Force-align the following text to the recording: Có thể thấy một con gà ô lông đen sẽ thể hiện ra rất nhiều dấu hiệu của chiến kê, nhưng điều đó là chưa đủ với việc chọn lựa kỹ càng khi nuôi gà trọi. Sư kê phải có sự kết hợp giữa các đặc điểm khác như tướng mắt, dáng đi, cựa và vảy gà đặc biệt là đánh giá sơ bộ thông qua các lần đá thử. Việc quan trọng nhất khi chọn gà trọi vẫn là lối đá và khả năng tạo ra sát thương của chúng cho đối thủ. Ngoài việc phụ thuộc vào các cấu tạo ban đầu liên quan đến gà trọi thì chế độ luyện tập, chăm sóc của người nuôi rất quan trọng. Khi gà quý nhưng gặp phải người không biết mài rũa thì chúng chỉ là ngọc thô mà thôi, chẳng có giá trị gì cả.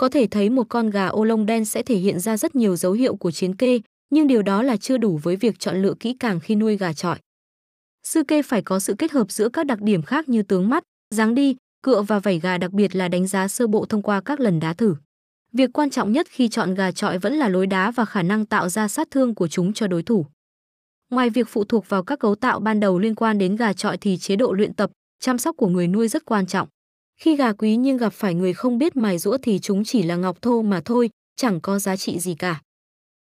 Có 0.00 0.08
thể 0.08 0.26
thấy 0.26 0.50
một 0.50 0.68
con 0.68 0.90
gà 0.90 1.06
ô 1.06 1.24
lông 1.24 1.46
đen 1.46 1.64
sẽ 1.64 1.82
thể 1.82 1.96
hiện 1.96 2.20
ra 2.20 2.36
rất 2.36 2.54
nhiều 2.54 2.76
dấu 2.76 2.92
hiệu 2.92 3.16
của 3.16 3.30
chiến 3.30 3.56
kê, 3.56 3.80
nhưng 4.10 4.26
điều 4.26 4.42
đó 4.42 4.62
là 4.62 4.76
chưa 4.76 4.96
đủ 4.96 5.20
với 5.22 5.36
việc 5.36 5.58
chọn 5.58 5.82
lựa 5.82 5.94
kỹ 6.00 6.16
càng 6.20 6.40
khi 6.40 6.54
nuôi 6.54 6.76
gà 6.76 6.92
trọi. 6.92 7.18
Sư 8.06 8.22
kê 8.24 8.42
phải 8.42 8.62
có 8.62 8.78
sự 8.78 8.94
kết 8.98 9.12
hợp 9.12 9.30
giữa 9.30 9.48
các 9.48 9.66
đặc 9.66 9.80
điểm 9.80 10.02
khác 10.02 10.28
như 10.28 10.42
tướng 10.42 10.68
mắt, 10.68 10.82
dáng 11.14 11.34
đi, 11.34 11.56
cựa 11.82 12.02
và 12.02 12.18
vảy 12.18 12.38
gà 12.40 12.58
đặc 12.58 12.72
biệt 12.72 12.96
là 12.96 13.08
đánh 13.08 13.26
giá 13.26 13.48
sơ 13.48 13.66
bộ 13.66 13.86
thông 13.86 14.02
qua 14.02 14.20
các 14.20 14.40
lần 14.40 14.60
đá 14.60 14.74
thử. 14.74 14.94
Việc 15.52 15.70
quan 15.72 15.90
trọng 15.90 16.12
nhất 16.12 16.26
khi 16.30 16.48
chọn 16.48 16.74
gà 16.74 16.92
trọi 16.92 17.18
vẫn 17.18 17.34
là 17.34 17.48
lối 17.48 17.66
đá 17.66 17.90
và 17.90 18.04
khả 18.04 18.22
năng 18.22 18.46
tạo 18.46 18.68
ra 18.68 18.88
sát 18.88 19.08
thương 19.10 19.34
của 19.34 19.48
chúng 19.48 19.72
cho 19.72 19.86
đối 19.86 20.02
thủ. 20.02 20.26
Ngoài 21.10 21.30
việc 21.30 21.48
phụ 21.48 21.64
thuộc 21.64 21.88
vào 21.88 22.02
các 22.02 22.18
cấu 22.18 22.34
tạo 22.34 22.60
ban 22.60 22.80
đầu 22.80 22.98
liên 22.98 23.14
quan 23.14 23.38
đến 23.38 23.56
gà 23.56 23.72
trọi 23.72 23.96
thì 23.96 24.16
chế 24.16 24.36
độ 24.36 24.52
luyện 24.52 24.74
tập, 24.74 24.90
chăm 25.20 25.38
sóc 25.38 25.56
của 25.56 25.68
người 25.68 25.88
nuôi 25.88 26.08
rất 26.08 26.24
quan 26.24 26.46
trọng. 26.46 26.68
Khi 27.22 27.36
gà 27.36 27.52
quý 27.52 27.76
nhưng 27.76 27.96
gặp 27.96 28.12
phải 28.12 28.34
người 28.34 28.52
không 28.52 28.78
biết 28.78 28.96
mài 28.96 29.18
rũa 29.18 29.38
thì 29.42 29.58
chúng 29.58 29.84
chỉ 29.84 30.02
là 30.02 30.16
ngọc 30.16 30.42
thô 30.42 30.62
mà 30.62 30.80
thôi, 30.84 31.10
chẳng 31.36 31.60
có 31.60 31.78
giá 31.78 31.96
trị 31.96 32.18
gì 32.18 32.34
cả. 32.34 32.60